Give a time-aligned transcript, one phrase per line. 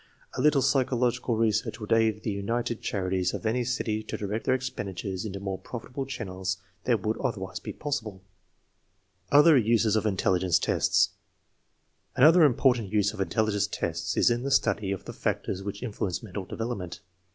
[0.33, 4.47] A little psychological research would aid the united chari ties of any city to direct
[4.47, 8.19] their expenditures into more profit able channels than would otherwise be jxxssible,
[9.31, 11.09] Other uses of intelligence tests*
[12.15, 14.91] Another important uao USES OF INTELLIGENCE TESTS 19 of intelligence tests is in the study
[14.91, 17.01] of the factors which influence mental development.